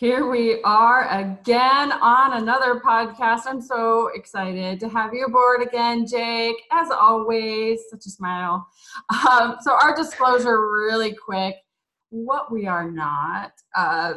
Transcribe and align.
Here 0.00 0.30
we 0.30 0.62
are 0.62 1.06
again 1.10 1.92
on 1.92 2.38
another 2.42 2.80
podcast. 2.80 3.42
I'm 3.44 3.60
so 3.60 4.08
excited 4.14 4.80
to 4.80 4.88
have 4.88 5.12
you 5.12 5.26
aboard 5.26 5.60
again, 5.60 6.06
Jake. 6.06 6.56
As 6.72 6.90
always, 6.90 7.80
such 7.90 8.06
a 8.06 8.08
smile. 8.08 8.66
Um, 9.28 9.56
so, 9.60 9.74
our 9.74 9.94
disclosure, 9.94 10.70
really 10.70 11.12
quick 11.12 11.56
what 12.08 12.50
we 12.50 12.66
are 12.66 12.90
not. 12.90 13.52
Uh, 13.76 14.14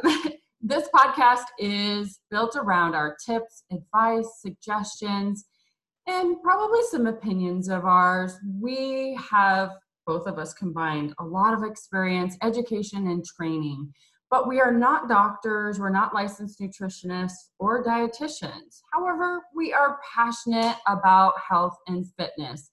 this 0.62 0.88
podcast 0.88 1.44
is 1.58 2.18
built 2.30 2.56
around 2.56 2.94
our 2.94 3.14
tips, 3.22 3.64
advice, 3.70 4.40
suggestions, 4.40 5.44
and 6.06 6.40
probably 6.42 6.80
some 6.90 7.06
opinions 7.06 7.68
of 7.68 7.84
ours. 7.84 8.38
We 8.58 9.20
have, 9.30 9.68
both 10.06 10.26
of 10.26 10.38
us 10.38 10.54
combined, 10.54 11.12
a 11.18 11.24
lot 11.26 11.52
of 11.52 11.62
experience, 11.62 12.38
education, 12.40 13.08
and 13.08 13.22
training 13.22 13.92
but 14.34 14.48
we 14.48 14.60
are 14.60 14.72
not 14.72 15.08
doctors, 15.08 15.78
we're 15.78 15.90
not 15.90 16.12
licensed 16.12 16.58
nutritionists 16.58 17.50
or 17.60 17.84
dietitians. 17.84 18.80
However, 18.92 19.42
we 19.54 19.72
are 19.72 20.00
passionate 20.12 20.74
about 20.88 21.34
health 21.48 21.76
and 21.86 22.04
fitness. 22.18 22.68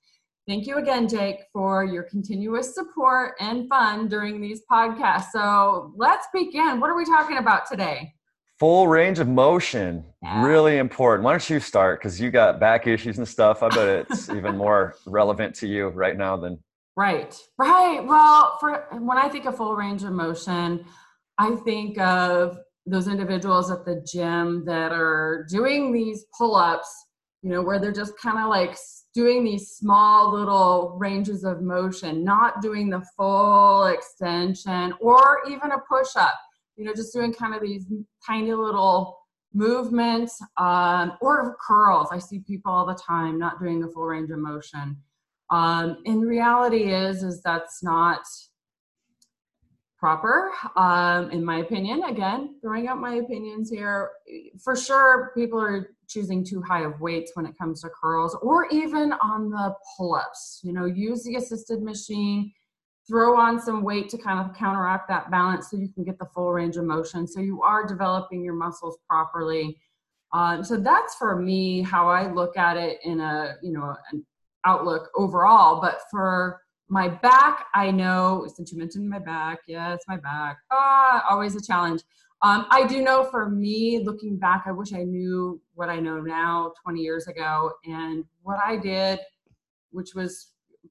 Thank 0.48 0.66
you 0.66 0.78
again, 0.78 1.08
Jake, 1.08 1.42
for 1.54 1.86
your 1.86 2.02
continuous 2.02 2.74
support 2.74 3.36
and 3.40 3.70
fun 3.70 4.08
during 4.08 4.42
these 4.42 4.64
podcasts. 4.72 5.28
So 5.34 5.94
let's 5.96 6.26
begin. 6.34 6.80
What 6.80 6.90
are 6.90 6.98
we 6.98 7.06
talking 7.06 7.38
about 7.38 7.68
today? 7.70 8.12
Full 8.58 8.88
range 8.88 9.20
of 9.20 9.28
motion, 9.28 10.04
yeah. 10.24 10.44
really 10.44 10.80
important. 10.80 11.26
Why 11.26 11.34
don't 11.34 11.48
you 11.48 11.60
start? 11.60 12.00
Because 12.00 12.20
you 12.20 12.32
got 12.32 12.60
back 12.60 12.88
issues 12.88 13.20
and 13.20 13.28
stuff. 13.28 13.62
I 13.62 13.70
bet 13.70 14.08
it's 14.10 14.30
even 14.36 14.58
more 14.58 14.96
relevant 15.06 15.54
to 15.58 15.68
you 15.68 15.90
right 15.90 16.18
now 16.18 16.38
than. 16.38 16.58
Right, 16.98 17.40
right. 17.60 18.04
Well, 18.04 18.58
for 18.60 18.88
when 19.00 19.20
I 19.20 19.30
think 19.30 19.46
of 19.46 19.58
full 19.58 19.76
range 19.76 20.04
of 20.04 20.12
motion, 20.12 20.86
I 21.42 21.56
think 21.56 21.98
of 21.98 22.60
those 22.86 23.08
individuals 23.08 23.72
at 23.72 23.84
the 23.84 24.06
gym 24.06 24.64
that 24.66 24.92
are 24.92 25.48
doing 25.50 25.92
these 25.92 26.26
pull 26.38 26.56
ups, 26.56 26.88
you 27.42 27.50
know, 27.50 27.64
where 27.64 27.80
they're 27.80 27.92
just 27.92 28.16
kind 28.20 28.38
of 28.38 28.48
like 28.48 28.78
doing 29.16 29.44
these 29.44 29.72
small 29.72 30.32
little 30.32 30.96
ranges 31.00 31.44
of 31.44 31.64
motion, 31.64 32.24
not 32.24 32.62
doing 32.62 32.92
the 32.92 33.04
full 33.18 33.86
extension 33.86 34.94
or 35.02 35.40
even 35.50 35.72
a 35.72 35.80
push 35.90 36.16
up, 36.16 36.40
you 36.76 36.86
know, 36.86 36.94
just 36.94 37.12
doing 37.12 37.34
kind 37.34 37.56
of 37.56 37.62
these 37.64 37.88
tiny 38.24 38.54
little 38.54 39.18
movements 39.52 40.40
um, 40.58 41.14
or 41.22 41.58
curls. 41.68 42.10
I 42.12 42.20
see 42.20 42.44
people 42.46 42.72
all 42.72 42.86
the 42.86 42.94
time 42.94 43.40
not 43.40 43.60
doing 43.60 43.80
the 43.80 43.88
full 43.88 44.06
range 44.06 44.30
of 44.30 44.38
motion. 44.38 44.96
Um, 45.50 45.98
in 46.06 46.20
reality 46.20 46.94
is 46.94 47.24
is 47.24 47.42
that's 47.42 47.82
not 47.82 48.22
proper, 50.02 50.52
um, 50.76 51.30
in 51.30 51.46
my 51.46 51.58
opinion. 51.58 52.04
Again, 52.06 52.56
throwing 52.60 52.88
out 52.88 53.00
my 53.00 53.16
opinions 53.16 53.70
here. 53.70 54.10
For 54.62 54.76
sure, 54.76 55.32
people 55.38 55.62
are 55.62 55.92
choosing 56.10 56.44
too 56.44 56.62
high 56.62 56.84
of 56.84 57.00
weights 57.00 57.32
when 57.36 57.46
it 57.46 57.56
comes 57.58 57.82
to 57.82 57.90
curls 57.90 58.36
or 58.42 58.68
even 58.72 59.14
on 59.14 59.52
the 59.52 59.76
pull 59.96 60.16
ups. 60.16 60.60
You 60.64 60.74
know, 60.74 60.86
use 60.86 61.24
the 61.24 61.36
assisted 61.36 61.84
machine, 61.84 62.52
throw 63.08 63.40
on 63.40 63.62
some 63.62 63.84
weight 63.84 64.10
to 64.10 64.18
kind 64.18 64.40
of 64.40 64.58
counteract 64.58 65.08
that 65.10 65.30
balance 65.30 65.70
so 65.70 65.78
you 65.78 65.90
can 65.94 66.04
get 66.04 66.18
the 66.18 66.26
full 66.34 66.52
range 66.52 66.78
of 66.78 66.86
motion. 66.86 67.28
So 67.28 67.40
you 67.40 67.62
are 67.62 67.86
developing 67.86 68.44
your 68.44 68.56
muscles 68.56 68.98
properly. 69.08 69.78
Um, 70.34 70.64
so 70.64 70.78
that's 70.78 71.14
for 71.16 71.36
me 71.36 71.84
how 71.84 72.10
I 72.10 72.32
look 72.32 72.58
at 72.58 72.76
it 72.76 72.98
in 73.04 73.20
a, 73.20 73.56
you 73.62 73.72
know, 73.72 73.96
an 74.12 74.26
outlook 74.66 75.12
overall. 75.16 75.80
But 75.80 76.00
for 76.10 76.60
my 76.92 77.08
back, 77.08 77.68
I 77.74 77.90
know, 77.90 78.46
since 78.54 78.74
you 78.74 78.78
mentioned 78.78 79.10
my 79.10 79.18
back, 79.18 79.60
yes, 79.66 80.02
my 80.10 80.18
back, 80.18 80.58
ah, 80.72 81.24
always 81.30 81.56
a 81.56 81.62
challenge. 81.62 82.02
Um, 82.42 82.66
I 82.70 82.86
do 82.86 83.02
know 83.02 83.24
for 83.24 83.50
me, 83.50 84.02
looking 84.04 84.36
back, 84.36 84.64
I 84.66 84.74
wish 84.74 84.92
I 84.94 85.04
knew 85.04 85.62
what 85.74 85.88
I 85.88 86.02
know 86.02 86.20
now 86.20 86.74
20 86.84 87.00
years 87.00 87.28
ago. 87.28 87.72
And 87.86 88.26
what 88.44 88.60
I 88.62 88.76
did, 88.76 89.20
which 89.92 90.16
was 90.16 90.50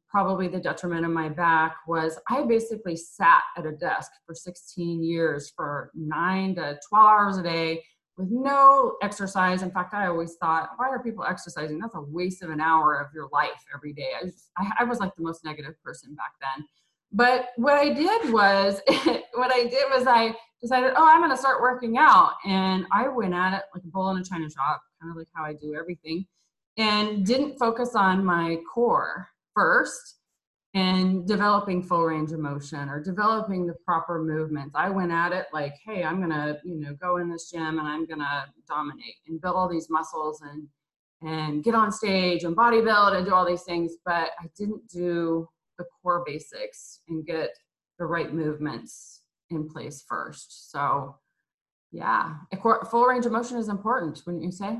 probably 0.09 0.49
the 0.49 0.59
detriment 0.59 1.05
of 1.05 1.10
my 1.10 1.28
back, 1.28 1.77
was 1.87 2.19
I 2.31 2.44
basically 2.44 2.97
sat 2.97 3.43
at 3.59 3.66
a 3.66 3.72
desk 3.72 4.10
for 4.25 4.34
16 4.34 5.05
years 5.05 5.53
for 5.55 5.91
nine 5.94 6.55
to 6.55 6.78
12 6.89 7.06
hours 7.06 7.37
a 7.37 7.43
day 7.43 7.84
with 8.20 8.31
no 8.31 8.97
exercise. 9.03 9.62
In 9.62 9.70
fact, 9.70 9.94
I 9.94 10.06
always 10.06 10.34
thought, 10.34 10.70
why 10.76 10.88
are 10.88 11.03
people 11.03 11.25
exercising? 11.25 11.78
That's 11.78 11.94
a 11.94 12.00
waste 12.00 12.42
of 12.42 12.50
an 12.50 12.60
hour 12.60 13.00
of 13.00 13.12
your 13.14 13.28
life 13.32 13.64
every 13.75 13.92
day. 13.92 14.10
I, 14.20 14.26
just, 14.26 14.50
I, 14.58 14.70
I 14.81 14.84
was 14.84 15.00
like 15.00 15.14
the 15.16 15.22
most 15.22 15.44
negative 15.44 15.75
person 15.82 16.14
back 16.14 16.32
then. 16.41 16.66
But 17.12 17.48
what 17.56 17.75
I 17.75 17.92
did 17.92 18.32
was, 18.32 18.80
what 19.34 19.53
I 19.53 19.64
did 19.64 19.84
was 19.91 20.06
I 20.06 20.34
decided, 20.60 20.92
oh, 20.97 21.09
I'm 21.09 21.20
going 21.20 21.30
to 21.30 21.36
start 21.36 21.62
working 21.62 21.97
out. 21.97 22.34
And 22.44 22.86
I 22.92 23.09
went 23.09 23.34
at 23.34 23.54
it 23.54 23.62
like 23.75 23.82
a 23.84 23.88
bull 23.88 24.10
in 24.10 24.19
a 24.19 24.25
china 24.25 24.48
shop, 24.50 24.82
kind 25.00 25.10
of 25.10 25.16
like 25.16 25.28
how 25.32 25.44
I 25.44 25.54
do 25.54 25.75
everything, 25.75 26.26
and 26.76 27.26
didn't 27.26 27.59
focus 27.59 27.94
on 27.94 28.25
my 28.25 28.59
core 28.72 29.28
first 29.54 30.19
and 30.75 31.26
developing 31.26 31.82
full 31.82 32.04
range 32.04 32.31
of 32.31 32.38
motion 32.38 32.88
or 32.88 33.03
developing 33.03 33.66
the 33.66 33.75
proper 33.84 34.22
movements. 34.22 34.72
I 34.76 34.88
went 34.88 35.10
at 35.10 35.32
it 35.32 35.47
like, 35.53 35.75
hey, 35.84 36.04
I'm 36.04 36.20
gonna, 36.20 36.58
you 36.64 36.76
know, 36.76 36.94
go 36.94 37.16
in 37.16 37.28
this 37.28 37.50
gym 37.50 37.78
and 37.78 37.88
I'm 37.88 38.06
gonna 38.06 38.47
dominate 38.69 39.16
and 39.26 39.41
build 39.41 39.56
all 39.56 39.69
these 39.69 39.91
muscles 39.91 40.42
and 40.42 40.69
and 41.22 41.62
get 41.62 41.75
on 41.75 41.92
stage 41.92 42.44
and 42.44 42.56
bodybuild 42.56 43.14
and 43.14 43.26
do 43.26 43.34
all 43.34 43.44
these 43.44 43.64
things, 43.64 43.94
but 44.06 44.30
I 44.41 44.47
didn't 44.56 44.88
do 44.88 45.47
the 45.76 45.84
core 46.03 46.22
basics 46.25 47.00
and 47.09 47.26
get 47.26 47.50
the 47.98 48.06
right 48.06 48.32
movements 48.32 49.20
in 49.50 49.69
place 49.69 50.03
first. 50.09 50.70
So, 50.70 51.16
yeah, 51.92 52.36
full 52.91 53.04
range 53.04 53.26
of 53.26 53.32
motion 53.32 53.59
is 53.59 53.69
important, 53.69 54.22
wouldn't 54.25 54.42
you 54.42 54.50
say? 54.50 54.78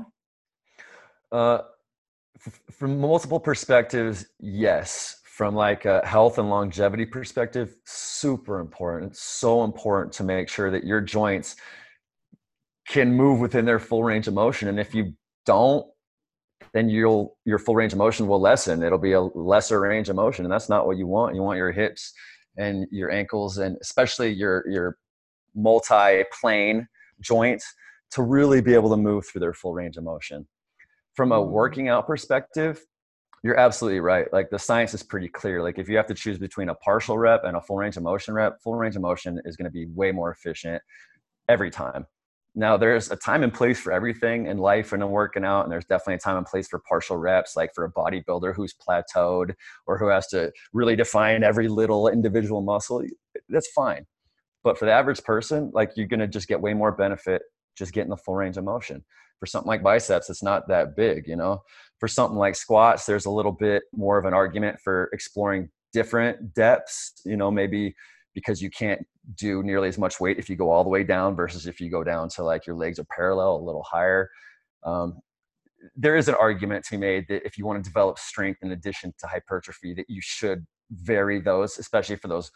Uh, 1.31 1.59
from 2.71 2.99
multiple 2.99 3.39
perspectives, 3.39 4.25
yes 4.39 5.20
from 5.41 5.55
like 5.55 5.85
a 5.85 6.05
health 6.05 6.37
and 6.37 6.51
longevity 6.51 7.03
perspective 7.03 7.75
super 7.87 8.59
important 8.59 9.13
it's 9.13 9.23
so 9.23 9.63
important 9.63 10.13
to 10.13 10.23
make 10.23 10.47
sure 10.47 10.69
that 10.69 10.83
your 10.83 11.01
joints 11.01 11.55
can 12.87 13.11
move 13.11 13.39
within 13.39 13.65
their 13.65 13.79
full 13.79 14.03
range 14.03 14.27
of 14.27 14.35
motion. 14.35 14.67
And 14.67 14.79
if 14.79 14.93
you 14.93 15.15
don't 15.47 15.87
then 16.75 16.89
you'll 16.89 17.39
your 17.43 17.57
full 17.57 17.73
range 17.73 17.91
of 17.91 17.97
motion 17.97 18.27
will 18.27 18.39
lessen. 18.39 18.83
It'll 18.83 18.99
be 18.99 19.13
a 19.13 19.21
lesser 19.21 19.79
range 19.79 20.09
of 20.09 20.15
motion 20.15 20.45
and 20.45 20.51
that's 20.51 20.69
not 20.69 20.85
what 20.85 20.97
you 20.97 21.07
want. 21.07 21.33
You 21.33 21.41
want 21.41 21.57
your 21.57 21.71
hips 21.71 22.13
and 22.59 22.85
your 22.91 23.09
ankles 23.09 23.57
and 23.57 23.77
especially 23.81 24.29
your 24.29 24.63
your 24.69 24.99
multi-plane 25.55 26.87
joints 27.19 27.65
to 28.11 28.21
really 28.21 28.61
be 28.61 28.75
able 28.75 28.91
to 28.91 28.95
move 28.95 29.25
through 29.25 29.41
their 29.41 29.55
full 29.55 29.73
range 29.73 29.97
of 29.97 30.03
motion. 30.03 30.47
From 31.15 31.31
a 31.31 31.39
mm. 31.39 31.49
working 31.49 31.89
out 31.89 32.05
perspective 32.05 32.85
you're 33.43 33.59
absolutely 33.59 33.99
right. 33.99 34.31
Like 34.31 34.49
the 34.49 34.59
science 34.59 34.93
is 34.93 35.03
pretty 35.03 35.27
clear. 35.27 35.63
Like 35.63 35.79
if 35.79 35.89
you 35.89 35.97
have 35.97 36.07
to 36.07 36.13
choose 36.13 36.37
between 36.37 36.69
a 36.69 36.75
partial 36.75 37.17
rep 37.17 37.43
and 37.43 37.57
a 37.57 37.61
full 37.61 37.77
range 37.77 37.97
of 37.97 38.03
motion 38.03 38.33
rep, 38.33 38.61
full 38.61 38.75
range 38.75 38.95
of 38.95 39.01
motion 39.01 39.41
is 39.45 39.55
going 39.55 39.65
to 39.65 39.71
be 39.71 39.87
way 39.87 40.11
more 40.11 40.31
efficient 40.31 40.81
every 41.49 41.71
time. 41.71 42.05
Now 42.53 42.77
there's 42.77 43.09
a 43.09 43.15
time 43.15 43.43
and 43.43 43.53
place 43.53 43.79
for 43.79 43.93
everything 43.93 44.47
in 44.47 44.57
life 44.57 44.91
and 44.91 45.01
in 45.01 45.09
working 45.09 45.45
out, 45.45 45.63
and 45.63 45.71
there's 45.71 45.85
definitely 45.85 46.15
a 46.15 46.19
time 46.19 46.37
and 46.37 46.45
place 46.45 46.67
for 46.67 46.79
partial 46.79 47.17
reps, 47.17 47.55
like 47.55 47.73
for 47.73 47.85
a 47.85 47.91
bodybuilder 47.91 48.53
who's 48.53 48.75
plateaued 48.75 49.53
or 49.87 49.97
who 49.97 50.07
has 50.09 50.27
to 50.27 50.51
really 50.73 50.95
define 50.95 51.43
every 51.43 51.69
little 51.69 52.09
individual 52.09 52.61
muscle. 52.61 53.03
That's 53.47 53.71
fine. 53.71 54.05
But 54.63 54.77
for 54.77 54.85
the 54.85 54.91
average 54.91 55.23
person, 55.23 55.71
like 55.73 55.91
you're 55.95 56.07
gonna 56.07 56.27
just 56.27 56.47
get 56.47 56.61
way 56.61 56.73
more 56.73 56.91
benefit 56.91 57.41
just 57.75 57.93
getting 57.93 58.09
the 58.09 58.17
full 58.17 58.35
range 58.35 58.57
of 58.57 58.65
motion. 58.65 59.03
For 59.41 59.47
something 59.47 59.67
like 59.67 59.83
biceps, 59.83 60.29
it's 60.29 60.43
not 60.43 60.69
that 60.69 60.95
big, 60.95 61.27
you 61.27 61.35
know 61.35 61.61
for 62.01 62.07
something 62.07 62.37
like 62.37 62.55
squats, 62.55 63.05
there's 63.05 63.27
a 63.27 63.29
little 63.29 63.51
bit 63.51 63.83
more 63.93 64.17
of 64.17 64.25
an 64.25 64.33
argument 64.33 64.79
for 64.83 65.07
exploring 65.13 65.69
different 65.93 66.55
depths, 66.55 67.13
you 67.25 67.37
know, 67.37 67.51
maybe 67.51 67.95
because 68.33 68.59
you 68.59 68.71
can't 68.71 69.05
do 69.35 69.61
nearly 69.61 69.87
as 69.87 69.99
much 69.99 70.19
weight 70.19 70.39
if 70.39 70.49
you 70.49 70.55
go 70.55 70.71
all 70.71 70.83
the 70.83 70.89
way 70.89 71.03
down 71.03 71.35
versus 71.35 71.67
if 71.67 71.79
you 71.79 71.91
go 71.91 72.03
down 72.03 72.27
to 72.27 72.43
like 72.43 72.65
your 72.65 72.75
legs 72.75 72.97
are 72.97 73.05
parallel 73.15 73.57
a 73.57 73.63
little 73.63 73.83
higher. 73.83 74.31
Um, 74.83 75.19
there 75.95 76.15
is 76.15 76.27
an 76.27 76.33
argument 76.33 76.85
to 76.85 76.91
be 76.91 76.97
made 76.97 77.25
that 77.29 77.45
if 77.45 77.55
you 77.55 77.67
want 77.67 77.83
to 77.83 77.87
develop 77.87 78.17
strength 78.17 78.63
in 78.63 78.71
addition 78.71 79.13
to 79.19 79.27
hypertrophy, 79.27 79.93
that 79.93 80.09
you 80.09 80.21
should 80.23 80.65
vary 80.89 81.39
those, 81.39 81.77
especially 81.77 82.15
for 82.15 82.29
those 82.29 82.51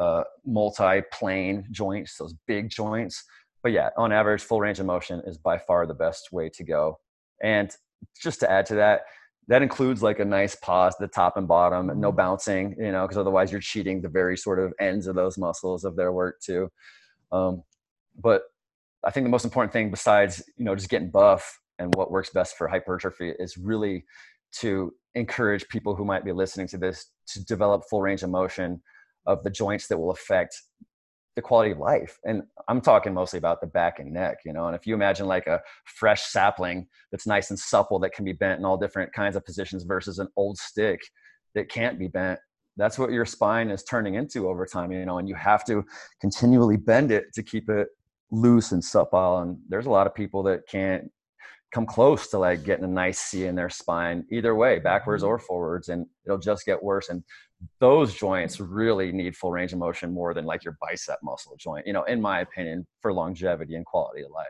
uh, 0.00 0.24
multi-plane 0.44 1.68
joints, 1.70 2.16
those 2.16 2.34
big 2.48 2.68
joints. 2.68 3.22
But 3.62 3.72
yeah, 3.72 3.90
on 3.96 4.12
average, 4.12 4.42
full 4.42 4.60
range 4.60 4.80
of 4.80 4.86
motion 4.86 5.22
is 5.26 5.38
by 5.38 5.58
far 5.58 5.86
the 5.86 5.94
best 5.94 6.32
way 6.32 6.48
to 6.50 6.64
go. 6.64 6.98
And 7.42 7.70
just 8.20 8.40
to 8.40 8.50
add 8.50 8.66
to 8.66 8.74
that, 8.76 9.02
that 9.48 9.62
includes 9.62 10.02
like 10.02 10.20
a 10.20 10.24
nice 10.24 10.54
pause 10.54 10.94
at 10.94 11.00
the 11.00 11.08
top 11.08 11.36
and 11.36 11.48
bottom, 11.48 11.86
no 11.86 12.08
mm-hmm. 12.08 12.16
bouncing, 12.16 12.76
you 12.78 12.92
know, 12.92 13.02
because 13.02 13.16
otherwise 13.16 13.50
you're 13.50 13.60
cheating 13.60 14.00
the 14.00 14.08
very 14.08 14.36
sort 14.36 14.58
of 14.58 14.72
ends 14.78 15.06
of 15.06 15.16
those 15.16 15.38
muscles 15.38 15.84
of 15.84 15.96
their 15.96 16.12
work 16.12 16.40
too. 16.40 16.68
Um, 17.32 17.62
but 18.20 18.42
I 19.04 19.10
think 19.10 19.24
the 19.24 19.30
most 19.30 19.44
important 19.44 19.72
thing 19.72 19.90
besides, 19.90 20.42
you 20.56 20.64
know, 20.64 20.74
just 20.74 20.90
getting 20.90 21.10
buff 21.10 21.60
and 21.78 21.94
what 21.94 22.10
works 22.10 22.30
best 22.30 22.56
for 22.56 22.68
hypertrophy 22.68 23.32
is 23.38 23.56
really 23.56 24.04
to 24.60 24.92
encourage 25.14 25.68
people 25.68 25.94
who 25.94 26.04
might 26.04 26.24
be 26.24 26.32
listening 26.32 26.66
to 26.68 26.78
this 26.78 27.10
to 27.28 27.44
develop 27.44 27.82
full 27.88 28.02
range 28.02 28.22
of 28.22 28.30
motion 28.30 28.82
of 29.26 29.42
the 29.44 29.50
joints 29.50 29.88
that 29.88 29.98
will 29.98 30.10
affect 30.10 30.60
the 31.38 31.42
quality 31.42 31.70
of 31.70 31.78
life. 31.78 32.18
And 32.24 32.42
I'm 32.66 32.80
talking 32.80 33.14
mostly 33.14 33.38
about 33.38 33.60
the 33.60 33.68
back 33.68 34.00
and 34.00 34.12
neck, 34.12 34.38
you 34.44 34.52
know. 34.52 34.66
And 34.66 34.74
if 34.74 34.88
you 34.88 34.94
imagine 34.94 35.26
like 35.26 35.46
a 35.46 35.60
fresh 35.84 36.22
sapling 36.22 36.88
that's 37.12 37.28
nice 37.28 37.50
and 37.50 37.58
supple 37.58 38.00
that 38.00 38.12
can 38.12 38.24
be 38.24 38.32
bent 38.32 38.58
in 38.58 38.64
all 38.64 38.76
different 38.76 39.12
kinds 39.12 39.36
of 39.36 39.44
positions 39.44 39.84
versus 39.84 40.18
an 40.18 40.26
old 40.34 40.58
stick 40.58 40.98
that 41.54 41.70
can't 41.70 41.96
be 41.96 42.08
bent, 42.08 42.40
that's 42.76 42.98
what 42.98 43.12
your 43.12 43.24
spine 43.24 43.70
is 43.70 43.84
turning 43.84 44.16
into 44.16 44.48
over 44.48 44.66
time, 44.66 44.90
you 44.90 45.06
know. 45.06 45.18
And 45.18 45.28
you 45.28 45.36
have 45.36 45.64
to 45.66 45.84
continually 46.20 46.76
bend 46.76 47.12
it 47.12 47.26
to 47.34 47.44
keep 47.44 47.70
it 47.70 47.86
loose 48.32 48.72
and 48.72 48.82
supple. 48.82 49.38
And 49.38 49.58
there's 49.68 49.86
a 49.86 49.90
lot 49.90 50.08
of 50.08 50.16
people 50.16 50.42
that 50.42 50.66
can't 50.68 51.08
come 51.70 51.86
close 51.86 52.30
to 52.30 52.38
like 52.38 52.64
getting 52.64 52.84
a 52.84 52.88
nice 52.88 53.20
C 53.20 53.44
in 53.44 53.54
their 53.54 53.70
spine 53.70 54.24
either 54.32 54.56
way, 54.56 54.80
backwards 54.80 55.22
mm-hmm. 55.22 55.30
or 55.30 55.38
forwards, 55.38 55.88
and 55.88 56.04
it'll 56.26 56.36
just 56.36 56.66
get 56.66 56.82
worse. 56.82 57.10
And 57.10 57.22
those 57.80 58.14
joints 58.14 58.60
really 58.60 59.12
need 59.12 59.36
full 59.36 59.50
range 59.50 59.72
of 59.72 59.78
motion 59.78 60.12
more 60.12 60.34
than 60.34 60.44
like 60.44 60.64
your 60.64 60.76
bicep 60.80 61.18
muscle 61.22 61.56
joint, 61.58 61.86
you 61.86 61.92
know, 61.92 62.04
in 62.04 62.20
my 62.20 62.40
opinion, 62.40 62.86
for 63.00 63.12
longevity 63.12 63.74
and 63.74 63.84
quality 63.84 64.22
of 64.22 64.30
life. 64.30 64.46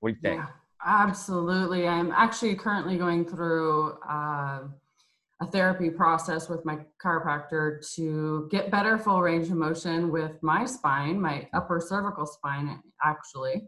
What 0.00 0.10
do 0.10 0.14
you 0.14 0.20
think? 0.20 0.40
Yeah, 0.40 0.48
absolutely. 0.84 1.86
I'm 1.86 2.12
actually 2.12 2.54
currently 2.54 2.96
going 2.96 3.24
through 3.26 3.98
uh, 4.08 4.60
a 5.42 5.46
therapy 5.52 5.90
process 5.90 6.48
with 6.48 6.64
my 6.64 6.78
chiropractor 7.02 7.80
to 7.94 8.48
get 8.50 8.70
better 8.70 8.98
full 8.98 9.20
range 9.20 9.48
of 9.48 9.56
motion 9.56 10.10
with 10.10 10.32
my 10.42 10.64
spine, 10.64 11.20
my 11.20 11.48
upper 11.52 11.80
cervical 11.80 12.26
spine, 12.26 12.80
actually. 13.04 13.64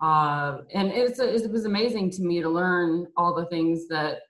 Uh, 0.00 0.58
and 0.72 0.90
it's, 0.90 1.18
it 1.20 1.50
was 1.50 1.64
amazing 1.64 2.10
to 2.10 2.22
me 2.22 2.40
to 2.40 2.48
learn 2.48 3.06
all 3.16 3.34
the 3.34 3.46
things 3.46 3.86
that 3.88 4.20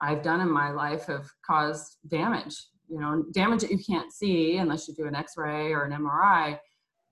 I've 0.00 0.22
done 0.22 0.40
in 0.40 0.50
my 0.50 0.70
life 0.70 1.06
have 1.06 1.26
caused 1.46 1.98
damage 2.08 2.56
you 2.90 3.00
know, 3.00 3.24
damage 3.32 3.60
that 3.60 3.70
you 3.70 3.78
can't 3.78 4.12
see 4.12 4.56
unless 4.56 4.88
you 4.88 4.94
do 4.94 5.06
an 5.06 5.14
X-ray 5.14 5.72
or 5.72 5.84
an 5.84 5.92
MRI. 5.92 6.58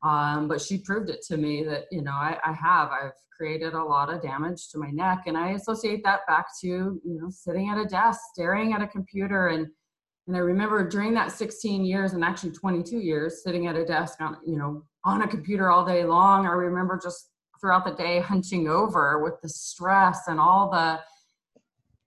Um, 0.02 0.48
but 0.48 0.60
she 0.60 0.78
proved 0.78 1.10
it 1.10 1.22
to 1.28 1.36
me 1.36 1.64
that 1.64 1.84
you 1.90 2.02
know 2.02 2.12
I, 2.12 2.38
I, 2.44 2.52
have. 2.52 2.90
I've 2.90 3.12
created 3.36 3.74
a 3.74 3.82
lot 3.82 4.12
of 4.12 4.22
damage 4.22 4.68
to 4.70 4.78
my 4.78 4.90
neck, 4.90 5.24
and 5.26 5.36
I 5.36 5.50
associate 5.52 6.02
that 6.04 6.20
back 6.28 6.46
to 6.60 6.66
you 6.66 7.00
know 7.04 7.28
sitting 7.30 7.68
at 7.68 7.78
a 7.78 7.84
desk, 7.84 8.20
staring 8.32 8.72
at 8.74 8.82
a 8.82 8.86
computer, 8.86 9.48
and 9.48 9.66
and 10.28 10.36
I 10.36 10.40
remember 10.40 10.86
during 10.86 11.14
that 11.14 11.32
16 11.32 11.84
years 11.84 12.12
and 12.12 12.22
actually 12.22 12.52
22 12.52 12.98
years 12.98 13.42
sitting 13.42 13.66
at 13.66 13.76
a 13.76 13.84
desk 13.84 14.20
on 14.20 14.36
you 14.46 14.56
know 14.56 14.84
on 15.04 15.22
a 15.22 15.28
computer 15.28 15.70
all 15.70 15.84
day 15.84 16.04
long. 16.04 16.46
I 16.46 16.50
remember 16.50 17.00
just 17.02 17.30
throughout 17.60 17.84
the 17.84 17.94
day 17.94 18.20
hunching 18.20 18.68
over 18.68 19.22
with 19.22 19.34
the 19.42 19.48
stress 19.48 20.28
and 20.28 20.38
all 20.38 20.70
the 20.70 21.00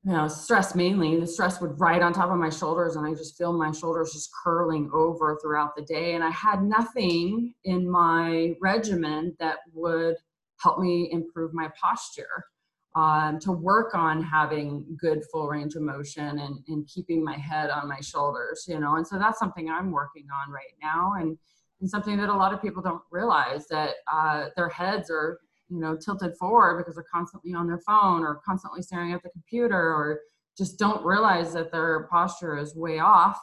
you 0.04 0.12
know, 0.12 0.28
stress 0.28 0.74
mainly. 0.74 1.20
The 1.20 1.28
stress 1.28 1.62
would 1.62 1.80
ride 1.80 2.02
on 2.02 2.12
top 2.12 2.32
of 2.32 2.38
my 2.38 2.50
shoulders, 2.50 2.96
and 2.96 3.06
I 3.06 3.14
just 3.14 3.38
feel 3.38 3.54
my 3.54 3.72
shoulders 3.72 4.14
just 4.14 4.32
curling 4.44 4.90
over 4.94 5.38
throughout 5.42 5.76
the 5.76 5.84
day. 5.84 6.16
And 6.16 6.24
I 6.24 6.32
had 6.32 6.64
nothing 6.64 7.54
in 7.66 7.90
my 7.90 8.56
regimen 8.60 9.36
that 9.40 9.60
would 9.74 10.16
help 10.60 10.80
me 10.80 11.10
improve 11.12 11.54
my 11.54 11.70
posture. 11.80 12.46
Um, 12.94 13.40
to 13.40 13.54
work 13.54 13.96
on 13.96 14.22
having 14.22 14.86
good 15.00 15.24
full 15.32 15.48
range 15.48 15.76
of 15.76 15.82
motion 15.82 16.40
and, 16.40 16.60
and 16.68 16.86
keeping 16.88 17.24
my 17.24 17.38
head 17.38 17.70
on 17.70 17.88
my 17.88 18.02
shoulders, 18.02 18.66
you 18.68 18.82
know, 18.82 18.98
and 18.98 19.08
so 19.08 19.18
that's 19.18 19.40
something 19.40 19.70
I'm 19.70 19.92
working 19.92 20.26
on 20.30 20.52
right 20.52 20.74
now, 20.84 21.14
and, 21.18 21.38
and 21.80 21.90
something 21.90 22.18
that 22.18 22.28
a 22.28 22.34
lot 22.34 22.54
of 22.54 22.62
people 22.62 22.82
don't 22.82 23.02
realize 23.10 23.66
that 23.70 23.92
uh, 24.12 24.48
their 24.58 24.68
heads 24.68 25.10
are 25.10 25.40
you 25.72 25.80
know 25.80 25.96
tilted 25.96 26.36
forward 26.38 26.78
because 26.78 26.96
they're 26.96 27.06
constantly 27.12 27.54
on 27.54 27.66
their 27.66 27.80
phone 27.80 28.24
or 28.24 28.42
constantly 28.46 28.82
staring 28.82 29.14
at 29.14 29.24
the 29.24 29.30
computer 29.30 29.80
or 29.80 30.20
just 30.58 30.78
don't 30.78 31.04
realize 31.06 31.54
that 31.54 31.72
their 31.72 32.08
posture 32.12 32.58
is 32.58 32.76
way 32.76 33.00
off. 33.00 33.40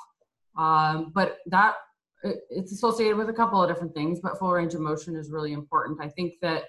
Um, 0.56 1.12
but 1.14 1.38
that 1.46 1.74
it's 2.22 2.72
associated 2.72 3.16
with 3.16 3.28
a 3.28 3.32
couple 3.32 3.62
of 3.62 3.68
different 3.68 3.94
things 3.94 4.18
but 4.20 4.38
full 4.38 4.50
range 4.52 4.74
of 4.74 4.80
motion 4.80 5.16
is 5.16 5.30
really 5.30 5.52
important. 5.52 5.98
I 6.02 6.08
think 6.08 6.34
that 6.42 6.64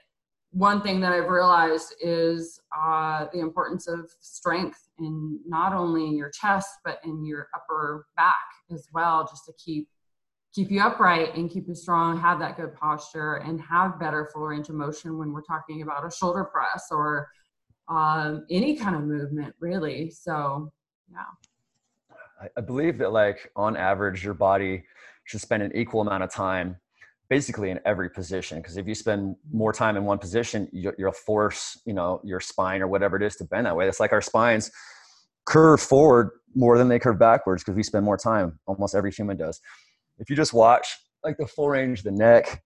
one 0.51 0.81
thing 0.81 0.99
that 0.99 1.13
i've 1.13 1.29
realized 1.29 1.93
is 2.01 2.59
uh, 2.75 3.27
the 3.31 3.39
importance 3.39 3.87
of 3.87 4.09
strength 4.19 4.89
in 4.97 5.39
not 5.45 5.73
only 5.73 6.07
in 6.07 6.15
your 6.15 6.31
chest 6.31 6.69
but 6.83 6.99
in 7.03 7.23
your 7.23 7.47
upper 7.53 8.07
back 8.15 8.35
as 8.71 8.87
well 8.91 9.27
just 9.29 9.45
to 9.45 9.53
keep 9.63 9.87
keep 10.59 10.71
you 10.71 10.81
upright 10.81 11.33
and 11.35 11.49
keep 11.49 11.69
you 11.69 11.73
strong, 11.73 12.19
have 12.19 12.37
that 12.37 12.57
good 12.57 12.75
posture, 12.75 13.35
and 13.35 13.61
have 13.61 13.97
better 13.97 14.29
full 14.33 14.41
range 14.41 14.67
of 14.67 14.75
motion 14.75 15.17
when 15.17 15.31
we're 15.31 15.41
talking 15.41 15.83
about 15.83 16.05
a 16.05 16.11
shoulder 16.11 16.43
press 16.43 16.87
or 16.91 17.29
um, 17.87 18.45
any 18.49 18.75
kind 18.75 18.93
of 18.93 19.03
movement, 19.03 19.55
really. 19.61 20.11
So, 20.11 20.69
yeah. 21.09 22.49
I 22.57 22.59
believe 22.61 22.97
that, 22.97 23.13
like, 23.13 23.49
on 23.55 23.77
average, 23.77 24.21
your 24.21 24.33
body 24.33 24.83
should 25.23 25.39
spend 25.39 25.63
an 25.63 25.71
equal 25.73 26.01
amount 26.01 26.23
of 26.23 26.31
time 26.31 26.75
basically 27.29 27.69
in 27.69 27.79
every 27.85 28.09
position 28.09 28.57
because 28.57 28.75
if 28.75 28.85
you 28.85 28.95
spend 28.95 29.37
more 29.53 29.71
time 29.71 29.95
in 29.95 30.03
one 30.03 30.17
position 30.17 30.67
you'll 30.71 31.11
force 31.11 31.79
you 31.85 31.93
know 31.93 32.19
your 32.23 32.39
spine 32.39 32.81
or 32.81 32.87
whatever 32.87 33.17
it 33.17 33.21
is 33.21 33.35
to 33.35 33.43
bend 33.43 33.67
that 33.67 33.75
way 33.75 33.87
it's 33.87 33.99
like 33.99 34.11
our 34.11 34.21
spines 34.21 34.71
curve 35.45 35.79
forward 35.79 36.31
more 36.55 36.75
than 36.79 36.87
they 36.87 36.97
curve 36.97 37.19
backwards 37.19 37.61
because 37.61 37.75
we 37.75 37.83
spend 37.83 38.03
more 38.03 38.17
time 38.17 38.57
almost 38.65 38.95
every 38.95 39.11
human 39.11 39.37
does 39.37 39.61
if 40.19 40.29
you 40.29 40.35
just 40.35 40.53
watch 40.53 40.87
like 41.23 41.37
the 41.37 41.47
full 41.47 41.69
range 41.69 41.99
of 41.99 42.05
the 42.05 42.11
neck 42.11 42.61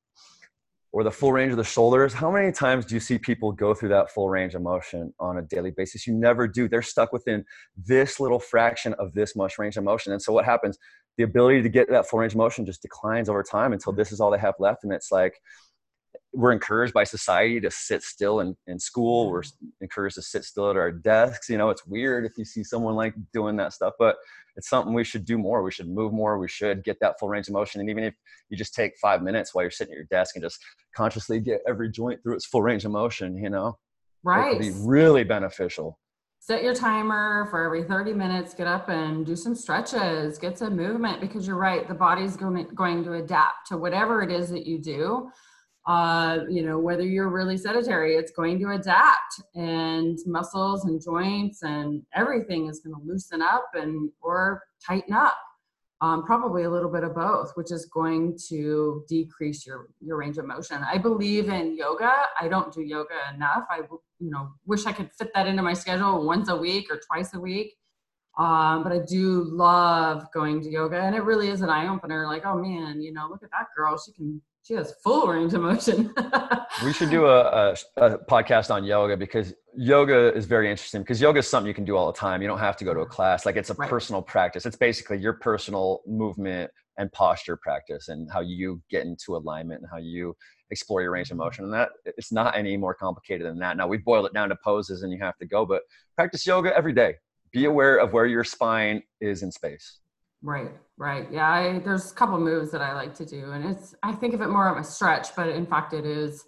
or 0.92 1.04
the 1.04 1.12
full 1.12 1.32
range 1.34 1.52
of 1.52 1.58
the 1.58 1.64
shoulders, 1.64 2.14
how 2.14 2.30
many 2.30 2.52
times 2.52 2.86
do 2.86 2.94
you 2.94 3.00
see 3.00 3.18
people 3.18 3.52
go 3.52 3.74
through 3.74 3.90
that 3.90 4.12
full 4.12 4.30
range 4.30 4.54
of 4.54 4.62
motion 4.62 5.14
on 5.20 5.38
a 5.38 5.42
daily 5.42 5.72
basis? 5.72 6.06
You 6.06 6.14
never 6.14 6.48
do. 6.48 6.68
They're 6.68 6.82
stuck 6.82 7.12
within 7.12 7.44
this 7.76 8.20
little 8.20 8.40
fraction 8.40 8.94
of 8.96 9.14
this 9.14 9.36
much 9.36 9.58
range 9.58 9.78
of 9.78 9.84
motion. 9.84 10.12
And 10.12 10.22
so 10.22 10.34
what 10.34 10.46
happens? 10.46 10.78
The 11.18 11.24
ability 11.24 11.62
to 11.64 11.70
get 11.70 11.90
that 11.90 12.08
full 12.08 12.20
range 12.20 12.34
of 12.34 12.38
motion 12.38 12.66
just 12.66 12.82
declines 12.82 13.30
over 13.30 13.44
time 13.44 13.74
until 13.74 13.94
this 13.94 14.12
is 14.12 14.20
all 14.20 14.32
they 14.32 14.40
have 14.40 14.56
left. 14.60 14.84
And 14.84 14.94
it's 14.94 15.12
like 15.12 15.40
we're 16.34 16.52
encouraged 16.52 16.94
by 16.94 17.04
society 17.04 17.62
to 17.62 17.70
sit 17.70 18.02
still 18.02 18.40
in, 18.40 18.56
in 18.68 18.80
school. 18.80 19.30
We're 19.30 19.44
encouraged 19.82 20.16
to 20.16 20.22
sit 20.22 20.44
still 20.44 20.70
at 20.70 20.76
our 20.76 20.92
desks. 20.92 21.48
You 21.48 21.58
know, 21.58 21.70
it's 21.70 21.86
weird 21.86 22.26
if 22.26 22.38
you 22.38 22.46
see 22.46 22.64
someone 22.64 22.96
like 22.96 23.14
doing 23.34 23.56
that 23.58 23.74
stuff, 23.74 23.94
but 24.00 24.16
it's 24.56 24.70
something 24.70 24.94
we 24.94 25.04
should 25.04 25.26
do 25.26 25.38
more. 25.38 25.64
We 25.64 25.72
should 25.72 25.90
move 25.90 26.12
more. 26.12 26.40
We 26.40 26.48
should 26.48 26.84
get 26.84 27.00
that 27.02 27.20
full 27.20 27.30
range 27.30 27.48
of 27.48 27.54
motion. 27.54 27.82
And 27.82 27.90
even 27.90 28.04
if 28.04 28.16
you 28.50 28.58
just 28.58 28.74
take 28.74 28.94
five 29.02 29.22
minutes 29.22 29.54
while 29.54 29.64
you're 29.64 29.72
sitting 29.72 29.94
at 29.94 29.98
your 29.98 30.06
desk 30.06 30.36
and 30.36 30.44
just 30.44 30.60
consciously 30.96 31.40
get 31.40 31.62
every 31.68 31.90
joint 31.90 32.22
through 32.24 32.36
its 32.36 32.46
full 32.46 32.62
range 32.62 32.84
of 32.86 32.92
motion, 32.92 33.38
you 33.38 33.50
know, 33.50 33.78
right. 34.24 34.56
It 34.56 34.60
be 34.60 34.72
really 34.72 35.24
beneficial. 35.24 36.00
Set 36.40 36.62
your 36.62 36.76
timer 36.76 37.48
for 37.50 37.64
every 37.64 37.84
30 37.84 38.14
minutes, 38.14 38.54
get 38.54 38.68
up 38.68 38.90
and 38.90 39.26
do 39.26 39.36
some 39.36 39.56
stretches, 39.56 40.38
get 40.38 40.58
some 40.58 40.76
movement 40.76 41.22
because 41.22 41.48
you're 41.48 41.56
right. 41.56 41.88
The 41.88 41.94
body's 41.94 42.36
going, 42.36 42.68
going 42.76 43.04
to 43.06 43.14
adapt 43.14 43.68
to 43.68 43.78
whatever 43.78 44.22
it 44.22 44.30
is 44.30 44.50
that 44.50 44.66
you 44.66 44.78
do 44.78 45.30
uh, 45.86 46.40
you 46.50 46.64
know, 46.64 46.80
whether 46.80 47.04
you're 47.04 47.30
really 47.30 47.58
sedentary, 47.58 48.16
it's 48.16 48.32
going 48.32 48.58
to 48.60 48.72
adapt 48.72 49.42
and 49.56 50.18
muscles 50.26 50.86
and 50.86 51.02
joints 51.02 51.64
and 51.64 52.04
everything 52.16 52.68
is 52.68 52.80
going 52.80 52.96
to 52.96 53.02
loosen 53.06 53.42
up 53.42 53.66
and 53.74 54.10
or 54.22 54.64
tighten 54.86 55.14
up. 55.14 55.38
Um, 56.00 56.26
probably 56.26 56.64
a 56.64 56.70
little 56.70 56.92
bit 56.92 57.06
of 57.06 57.16
both, 57.16 57.54
which 57.56 57.72
is 57.72 57.86
going 57.86 58.38
to 58.50 59.06
decrease 59.08 59.66
your 59.66 59.88
your 60.02 60.18
range 60.18 60.38
of 60.38 60.46
motion. 60.46 60.84
I 60.84 60.98
believe 60.98 61.48
in 61.48 61.78
yoga. 61.78 62.12
I 62.40 62.50
don't 62.50 62.74
do 62.74 62.82
yoga 62.82 63.16
enough. 63.34 63.64
I 63.70 63.80
you 64.20 64.30
know 64.30 64.50
wish 64.66 64.86
I 64.86 64.92
could 64.92 65.12
fit 65.18 65.32
that 65.34 65.48
into 65.48 65.64
my 65.64 65.74
schedule 65.74 66.26
once 66.26 66.50
a 66.50 66.58
week 66.58 66.88
or 66.92 67.00
twice 67.08 67.34
a 67.34 67.40
week. 67.40 67.76
Um, 68.38 68.84
but 68.84 68.92
I 68.92 69.00
do 69.08 69.46
love 69.46 70.26
going 70.34 70.62
to 70.64 70.70
yoga, 70.70 71.00
and 71.00 71.16
it 71.16 71.24
really 71.24 71.48
is 71.50 71.62
an 71.62 71.70
eye 71.70 71.88
opener. 71.88 72.28
Like, 72.28 72.46
oh 72.46 72.58
man, 72.58 73.02
you 73.02 73.14
know, 73.14 73.28
look 73.30 73.44
at 73.44 73.52
that 73.52 73.68
girl. 73.76 73.98
She 73.98 74.12
can 74.12 74.42
she 74.64 74.74
has 74.74 74.94
full 75.04 75.28
range 75.28 75.54
of 75.54 75.62
motion. 75.62 76.14
we 76.86 76.94
should 76.94 77.10
do 77.10 77.26
a, 77.26 77.42
a, 77.42 77.76
a, 77.98 78.18
podcast 78.26 78.74
on 78.74 78.86
yoga 78.86 79.18
because 79.18 79.54
yoga 79.76 80.34
is 80.34 80.46
very 80.46 80.72
interesting 80.72 81.02
because 81.02 81.20
yoga 81.20 81.40
is 81.40 81.48
something 81.48 81.68
you 81.68 81.74
can 81.74 81.84
do 81.84 81.98
all 81.98 82.12
the 82.12 82.18
time. 82.18 82.42
You 82.42 82.48
don't 82.48 82.60
have 82.60 82.78
to 82.78 82.86
go 82.86 82.94
to 82.94 83.02
a 83.02 83.06
class. 83.06 83.46
Like 83.46 83.58
it's 83.58 83.70
a 83.70 83.74
right. 83.74 83.90
personal 83.90 84.22
practice. 84.22 84.66
It's 84.66 84.78
basically 84.78 85.18
your 85.18 85.34
personal 85.34 86.02
movement 86.08 86.72
and 86.98 87.12
posture 87.12 87.58
practice 87.58 88.08
and 88.08 88.32
how 88.32 88.40
you 88.40 88.82
get 88.90 89.06
into 89.06 89.36
alignment 89.36 89.82
and 89.82 89.90
how 89.92 89.98
you 89.98 90.34
explore 90.72 91.02
your 91.02 91.12
range 91.12 91.30
of 91.30 91.36
mm-hmm. 91.36 91.46
motion. 91.46 91.66
And 91.66 91.74
that 91.74 91.90
it's 92.06 92.32
not 92.32 92.56
any 92.56 92.78
more 92.78 92.94
complicated 92.94 93.46
than 93.46 93.60
that. 93.60 93.76
Now 93.76 93.88
we've 93.88 94.06
boiled 94.06 94.28
it 94.28 94.34
down 94.34 94.48
to 94.48 94.56
poses 94.64 95.04
and 95.04 95.12
you 95.12 95.20
have 95.20 95.38
to 95.40 95.46
go, 95.46 95.66
but 95.66 95.82
practice 96.16 96.48
yoga 96.48 96.76
every 96.76 96.94
day. 96.94 97.16
Be 97.52 97.66
aware 97.66 97.98
of 97.98 98.14
where 98.14 98.26
your 98.26 98.46
spine 98.46 99.04
is 99.20 99.44
in 99.44 99.52
space. 99.52 100.00
Right, 100.44 100.72
right. 100.98 101.28
Yeah, 101.32 101.50
I, 101.50 101.80
there's 101.80 102.12
a 102.12 102.16
couple 102.16 102.38
moves 102.38 102.70
that 102.72 102.82
I 102.82 102.94
like 102.94 103.16
to 103.16 103.26
do, 103.26 103.52
and 103.52 103.66
it's 103.66 103.96
I 104.04 104.12
think 104.12 104.34
of 104.34 104.42
it 104.42 104.50
more 104.50 104.68
of 104.68 104.78
a 104.78 104.84
stretch, 104.84 105.34
but 105.36 105.48
in 105.48 105.66
fact, 105.66 105.94
it 105.94 106.06
is. 106.06 106.44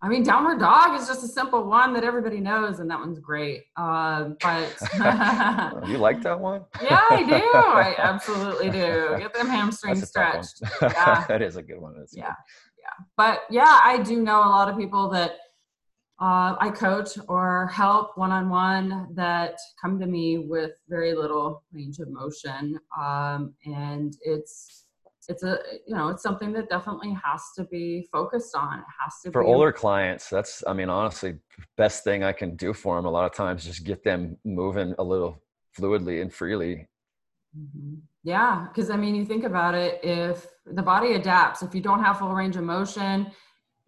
I 0.00 0.08
mean, 0.08 0.22
downward 0.22 0.60
dog 0.60 1.00
is 1.00 1.08
just 1.08 1.24
a 1.24 1.28
simple 1.28 1.64
one 1.64 1.94
that 1.94 2.04
everybody 2.04 2.38
knows, 2.38 2.78
and 2.78 2.88
that 2.90 3.00
one's 3.00 3.18
great. 3.18 3.64
Uh, 3.76 4.30
but 4.40 4.76
you 5.88 5.98
like 5.98 6.22
that 6.22 6.38
one? 6.38 6.62
yeah, 6.82 7.00
I 7.10 7.22
do. 7.24 7.34
I 7.34 7.94
absolutely 7.98 8.70
do. 8.70 9.16
Get 9.18 9.34
them 9.34 9.48
hamstrings 9.48 10.06
stretched. 10.06 10.60
yeah, 10.82 11.24
that 11.26 11.42
is 11.42 11.56
a 11.56 11.62
good 11.62 11.80
one. 11.80 11.94
That's 11.98 12.16
yeah, 12.16 12.26
good. 12.26 12.34
yeah. 12.82 13.04
But 13.16 13.40
yeah, 13.50 13.80
I 13.82 14.00
do 14.02 14.22
know 14.22 14.38
a 14.38 14.50
lot 14.50 14.68
of 14.68 14.76
people 14.76 15.08
that 15.10 15.38
uh, 16.20 16.54
I 16.60 16.70
coach 16.70 17.18
or 17.28 17.66
help 17.66 18.16
one 18.16 18.30
on 18.30 18.48
one 18.48 19.08
that 19.14 19.58
come 19.80 19.98
to 19.98 20.06
me 20.06 20.38
with 20.38 20.72
very 20.88 21.12
little 21.12 21.64
range 21.72 21.98
of 21.98 22.08
motion. 22.08 22.78
Um, 22.96 23.54
and 23.64 24.16
it's 24.22 24.84
it's 25.28 25.42
a 25.42 25.58
you 25.86 25.94
know 25.94 26.08
it's 26.08 26.22
something 26.22 26.52
that 26.52 26.68
definitely 26.68 27.16
has 27.24 27.42
to 27.56 27.64
be 27.64 28.06
focused 28.12 28.54
on 28.54 28.78
it 28.78 28.84
has 29.02 29.14
to 29.22 29.30
for 29.32 29.42
be 29.42 29.48
older 29.48 29.72
clients 29.72 30.28
that's 30.28 30.62
i 30.66 30.72
mean 30.72 30.88
honestly 30.88 31.38
best 31.76 32.04
thing 32.04 32.22
i 32.22 32.32
can 32.32 32.56
do 32.56 32.72
for 32.72 32.96
them 32.96 33.06
a 33.06 33.10
lot 33.10 33.24
of 33.24 33.32
times 33.32 33.64
just 33.64 33.84
get 33.84 34.04
them 34.04 34.36
moving 34.44 34.94
a 34.98 35.02
little 35.02 35.42
fluidly 35.78 36.20
and 36.20 36.32
freely 36.32 36.86
mm-hmm. 37.58 37.94
yeah 38.22 38.66
because 38.68 38.90
i 38.90 38.96
mean 38.96 39.14
you 39.14 39.24
think 39.24 39.44
about 39.44 39.74
it 39.74 39.98
if 40.02 40.46
the 40.66 40.82
body 40.82 41.14
adapts 41.14 41.62
if 41.62 41.74
you 41.74 41.80
don't 41.80 42.02
have 42.02 42.18
full 42.18 42.34
range 42.34 42.56
of 42.56 42.64
motion 42.64 43.26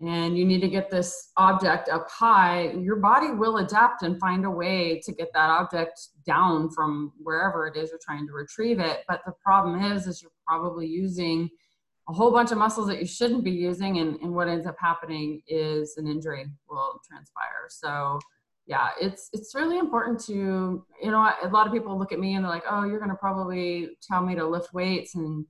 and 0.00 0.36
you 0.36 0.44
need 0.44 0.60
to 0.60 0.68
get 0.68 0.90
this 0.90 1.32
object 1.38 1.88
up 1.88 2.08
high, 2.10 2.72
your 2.72 2.96
body 2.96 3.30
will 3.30 3.58
adapt 3.58 4.02
and 4.02 4.20
find 4.20 4.44
a 4.44 4.50
way 4.50 5.00
to 5.04 5.12
get 5.12 5.32
that 5.32 5.48
object 5.48 6.08
down 6.26 6.70
from 6.70 7.12
wherever 7.22 7.66
it 7.66 7.76
is 7.76 7.90
you're 7.90 7.98
trying 8.04 8.26
to 8.26 8.32
retrieve 8.34 8.78
it. 8.78 9.04
But 9.08 9.22
the 9.24 9.32
problem 9.42 9.82
is, 9.82 10.06
is 10.06 10.20
you're 10.20 10.30
probably 10.46 10.86
using 10.86 11.48
a 12.08 12.12
whole 12.12 12.30
bunch 12.30 12.52
of 12.52 12.58
muscles 12.58 12.88
that 12.88 13.00
you 13.00 13.06
shouldn't 13.06 13.42
be 13.42 13.50
using, 13.50 13.98
and, 13.98 14.20
and 14.20 14.34
what 14.34 14.48
ends 14.48 14.66
up 14.66 14.76
happening 14.78 15.40
is 15.48 15.96
an 15.96 16.06
injury 16.06 16.46
will 16.68 17.00
transpire. 17.08 17.66
So 17.68 18.20
yeah, 18.66 18.88
it's 19.00 19.30
it's 19.32 19.54
really 19.54 19.78
important 19.78 20.20
to 20.26 20.84
you 21.02 21.10
know 21.10 21.32
a 21.42 21.48
lot 21.48 21.66
of 21.66 21.72
people 21.72 21.98
look 21.98 22.12
at 22.12 22.18
me 22.18 22.34
and 22.34 22.44
they're 22.44 22.52
like, 22.52 22.64
oh, 22.68 22.84
you're 22.84 22.98
to 23.00 23.14
probably 23.14 23.96
tell 24.02 24.22
me 24.24 24.34
to 24.34 24.46
lift 24.46 24.74
weights 24.74 25.14
and 25.14 25.46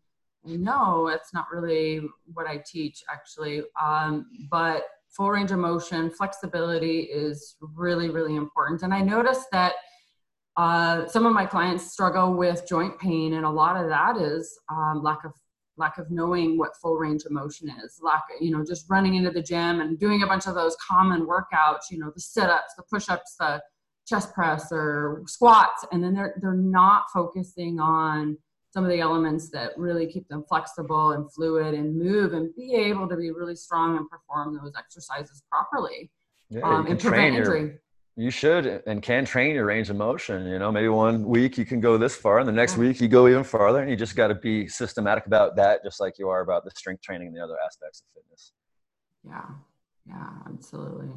no, 0.46 1.08
it's 1.08 1.34
not 1.34 1.46
really 1.52 2.00
what 2.32 2.46
I 2.46 2.62
teach 2.64 3.02
actually. 3.12 3.62
Um, 3.80 4.26
but 4.50 4.84
full 5.08 5.30
range 5.30 5.50
of 5.50 5.58
motion, 5.58 6.10
flexibility 6.10 7.00
is 7.00 7.56
really, 7.60 8.10
really 8.10 8.36
important. 8.36 8.82
And 8.82 8.92
I 8.92 9.00
noticed 9.00 9.46
that 9.52 9.74
uh, 10.56 11.06
some 11.06 11.26
of 11.26 11.32
my 11.32 11.44
clients 11.44 11.92
struggle 11.92 12.34
with 12.34 12.66
joint 12.68 12.98
pain, 12.98 13.34
and 13.34 13.44
a 13.44 13.50
lot 13.50 13.76
of 13.76 13.88
that 13.88 14.16
is 14.16 14.58
um, 14.70 15.02
lack 15.02 15.24
of 15.24 15.32
lack 15.78 15.98
of 15.98 16.10
knowing 16.10 16.56
what 16.56 16.74
full 16.80 16.96
range 16.96 17.24
of 17.24 17.32
motion 17.32 17.68
is. 17.84 17.98
Lack, 18.02 18.22
you 18.40 18.50
know, 18.50 18.64
just 18.64 18.86
running 18.88 19.14
into 19.16 19.30
the 19.30 19.42
gym 19.42 19.80
and 19.80 19.98
doing 19.98 20.22
a 20.22 20.26
bunch 20.26 20.46
of 20.46 20.54
those 20.54 20.74
common 20.76 21.26
workouts. 21.26 21.90
You 21.90 21.98
know, 21.98 22.10
the 22.14 22.20
sit-ups, 22.20 22.74
the 22.76 22.82
push-ups, 22.90 23.36
the 23.38 23.62
chest 24.06 24.32
press, 24.32 24.68
or 24.72 25.22
squats, 25.26 25.84
and 25.92 26.02
then 26.02 26.14
they're 26.14 26.36
they're 26.40 26.54
not 26.54 27.04
focusing 27.12 27.78
on 27.78 28.38
some 28.76 28.84
of 28.84 28.90
the 28.90 29.00
elements 29.00 29.48
that 29.48 29.70
really 29.78 30.06
keep 30.06 30.28
them 30.28 30.44
flexible 30.46 31.12
and 31.12 31.32
fluid 31.32 31.72
and 31.72 31.98
move 31.98 32.34
and 32.34 32.54
be 32.54 32.74
able 32.74 33.08
to 33.08 33.16
be 33.16 33.30
really 33.30 33.56
strong 33.56 33.96
and 33.96 34.06
perform 34.10 34.54
those 34.62 34.74
exercises 34.76 35.42
properly 35.50 36.10
yeah, 36.50 36.60
um, 36.60 36.86
and 36.86 37.00
prevent 37.00 37.36
injury. 37.36 37.60
Your, 37.60 38.26
you 38.26 38.30
should 38.30 38.82
and 38.86 39.00
can 39.00 39.24
train 39.24 39.54
your 39.54 39.64
range 39.64 39.88
of 39.88 39.96
motion. 39.96 40.46
You 40.46 40.58
know, 40.58 40.70
maybe 40.70 40.88
one 40.88 41.24
week 41.24 41.56
you 41.56 41.64
can 41.64 41.80
go 41.80 41.96
this 41.96 42.16
far, 42.16 42.38
and 42.38 42.46
the 42.46 42.52
next 42.52 42.74
yeah. 42.74 42.80
week 42.80 43.00
you 43.00 43.08
go 43.08 43.26
even 43.28 43.44
farther. 43.44 43.80
And 43.80 43.88
you 43.88 43.96
just 43.96 44.14
got 44.14 44.28
to 44.28 44.34
be 44.34 44.68
systematic 44.68 45.24
about 45.24 45.56
that, 45.56 45.82
just 45.82 45.98
like 45.98 46.18
you 46.18 46.28
are 46.28 46.42
about 46.42 46.66
the 46.66 46.70
strength 46.72 47.00
training 47.00 47.28
and 47.28 47.36
the 47.36 47.42
other 47.42 47.56
aspects 47.64 48.02
of 48.02 48.22
fitness. 48.22 48.52
Yeah, 49.24 49.46
yeah, 50.06 50.52
absolutely 50.52 51.08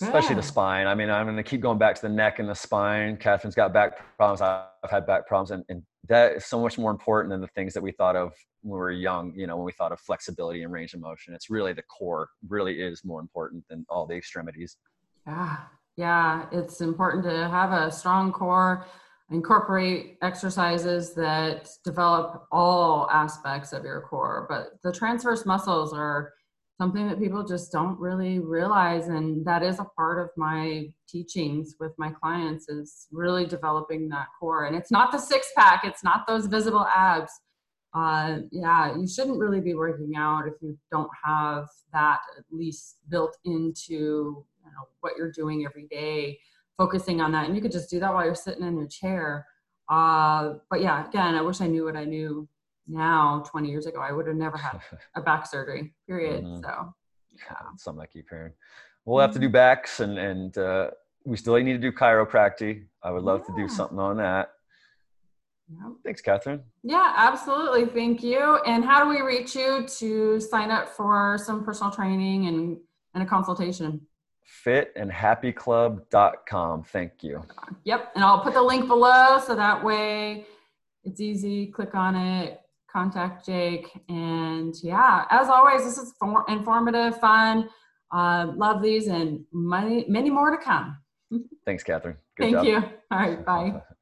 especially 0.00 0.36
the 0.36 0.42
spine. 0.42 0.86
I 0.86 0.94
mean, 0.94 1.10
I'm 1.10 1.26
going 1.26 1.36
to 1.36 1.42
keep 1.42 1.60
going 1.60 1.78
back 1.78 1.96
to 1.96 2.02
the 2.02 2.08
neck 2.08 2.38
and 2.38 2.48
the 2.48 2.54
spine. 2.54 3.16
Katherine's 3.16 3.56
got 3.56 3.72
back 3.72 4.16
problems. 4.16 4.40
I've 4.40 4.90
had 4.90 5.06
back 5.06 5.26
problems, 5.26 5.50
and, 5.50 5.64
and 5.68 5.82
that 6.08 6.36
is 6.36 6.46
so 6.46 6.60
much 6.60 6.78
more 6.78 6.90
important 6.90 7.30
than 7.30 7.40
the 7.40 7.48
things 7.48 7.74
that 7.74 7.82
we 7.82 7.92
thought 7.92 8.16
of 8.16 8.32
when 8.62 8.72
we 8.72 8.78
were 8.78 8.90
young. 8.90 9.32
You 9.36 9.46
know, 9.46 9.56
when 9.56 9.66
we 9.66 9.72
thought 9.72 9.92
of 9.92 10.00
flexibility 10.00 10.62
and 10.62 10.72
range 10.72 10.94
of 10.94 11.00
motion, 11.00 11.34
it's 11.34 11.50
really 11.50 11.72
the 11.72 11.82
core. 11.82 12.28
Really 12.48 12.80
is 12.80 13.04
more 13.04 13.20
important 13.20 13.64
than 13.68 13.84
all 13.88 14.06
the 14.06 14.16
extremities. 14.16 14.76
Yeah, 15.26 15.56
yeah, 15.96 16.46
it's 16.52 16.80
important 16.80 17.24
to 17.24 17.48
have 17.48 17.72
a 17.72 17.90
strong 17.90 18.32
core. 18.32 18.86
Incorporate 19.30 20.16
exercises 20.22 21.12
that 21.14 21.68
develop 21.84 22.46
all 22.50 23.10
aspects 23.10 23.74
of 23.74 23.84
your 23.84 24.00
core, 24.00 24.46
but 24.48 24.80
the 24.82 24.90
transverse 24.90 25.44
muscles 25.44 25.92
are 25.92 26.32
something 26.78 27.08
that 27.08 27.18
people 27.18 27.44
just 27.44 27.72
don't 27.72 27.98
really 27.98 28.38
realize 28.38 29.08
and 29.08 29.44
that 29.44 29.64
is 29.64 29.80
a 29.80 29.86
part 29.96 30.20
of 30.20 30.30
my 30.36 30.88
teachings 31.08 31.74
with 31.80 31.92
my 31.98 32.10
clients 32.10 32.68
is 32.68 33.08
really 33.10 33.44
developing 33.44 34.08
that 34.08 34.28
core. 34.38 34.66
And 34.66 34.76
it's 34.76 34.92
not 34.92 35.10
the 35.10 35.18
six 35.18 35.50
pack 35.56 35.82
it's 35.84 36.04
not 36.04 36.26
those 36.26 36.46
visible 36.46 36.86
abs. 36.86 37.32
Uh, 37.94 38.40
yeah 38.52 38.96
you 38.96 39.08
shouldn't 39.08 39.38
really 39.38 39.60
be 39.60 39.74
working 39.74 40.12
out 40.16 40.46
if 40.46 40.54
you 40.60 40.78
don't 40.92 41.10
have 41.24 41.66
that 41.92 42.20
at 42.38 42.44
least 42.52 42.98
built 43.08 43.36
into 43.44 44.44
you 44.62 44.66
know, 44.66 44.86
what 45.00 45.14
you're 45.16 45.32
doing 45.32 45.64
every 45.64 45.86
day 45.86 46.38
focusing 46.76 47.20
on 47.20 47.32
that. 47.32 47.46
And 47.46 47.56
you 47.56 47.62
could 47.62 47.72
just 47.72 47.90
do 47.90 47.98
that 47.98 48.14
while 48.14 48.24
you're 48.24 48.36
sitting 48.36 48.64
in 48.64 48.76
your 48.76 48.86
chair. 48.86 49.46
Uh, 49.88 50.54
but 50.70 50.82
yeah 50.82 51.08
again 51.08 51.34
i 51.34 51.40
wish 51.40 51.62
i 51.62 51.66
knew 51.66 51.86
what 51.86 51.96
i 51.96 52.04
knew 52.04 52.46
now 52.88 53.42
20 53.46 53.68
years 53.68 53.86
ago 53.86 54.00
i 54.00 54.12
would 54.12 54.26
have 54.26 54.36
never 54.36 54.56
had 54.56 54.80
a 55.16 55.20
back 55.20 55.46
surgery 55.46 55.92
period 56.06 56.44
mm-hmm. 56.44 56.62
so 56.62 56.94
yeah 57.36 57.56
something 57.76 58.02
i 58.02 58.06
keep 58.06 58.26
hearing 58.28 58.52
we'll 59.04 59.20
have 59.20 59.32
to 59.32 59.38
do 59.38 59.46
mm-hmm. 59.46 59.52
backs 59.52 60.00
and 60.00 60.18
and 60.18 60.58
uh, 60.58 60.90
we 61.24 61.36
still 61.36 61.54
need 61.56 61.72
to 61.72 61.78
do 61.78 61.92
chiropractic 61.92 62.84
i 63.02 63.10
would 63.10 63.22
love 63.22 63.42
yeah. 63.48 63.54
to 63.54 63.62
do 63.62 63.68
something 63.68 63.98
on 63.98 64.16
that 64.16 64.50
Yep. 65.70 65.92
Thanks, 66.02 66.22
Katherine. 66.22 66.62
Yeah, 66.82 67.12
absolutely. 67.14 67.84
Thank 67.84 68.22
you. 68.22 68.58
And 68.64 68.82
how 68.82 69.04
do 69.04 69.10
we 69.10 69.20
reach 69.20 69.54
you 69.54 69.86
to 69.98 70.40
sign 70.40 70.70
up 70.70 70.88
for 70.88 71.36
some 71.36 71.62
personal 71.62 71.92
training 71.92 72.46
and, 72.46 72.78
and 73.12 73.22
a 73.22 73.26
consultation? 73.26 74.00
fit 74.48 74.92
and 74.96 75.10
fitandhappyclub.com. 75.10 76.84
Thank 76.84 77.22
you. 77.22 77.42
Yep. 77.84 78.12
And 78.14 78.24
I'll 78.24 78.40
put 78.40 78.54
the 78.54 78.62
link 78.62 78.88
below 78.88 79.40
so 79.46 79.54
that 79.54 79.84
way 79.84 80.46
it's 81.04 81.20
easy. 81.20 81.66
Click 81.66 81.94
on 81.94 82.16
it, 82.16 82.60
contact 82.90 83.46
Jake. 83.46 83.90
And 84.08 84.74
yeah, 84.82 85.24
as 85.30 85.48
always, 85.48 85.84
this 85.84 85.98
is 85.98 86.14
for, 86.18 86.44
informative, 86.48 87.18
fun. 87.20 87.68
Uh, 88.12 88.52
love 88.56 88.82
these 88.82 89.06
and 89.08 89.44
many, 89.52 90.06
many 90.08 90.30
more 90.30 90.50
to 90.50 90.56
come. 90.56 90.96
Thanks, 91.66 91.82
Katherine. 91.82 92.16
Good 92.36 92.44
Thank 92.44 92.54
job. 92.56 92.64
you. 92.64 92.76
All 93.10 93.18
right. 93.18 93.44
Bye. 93.44 93.82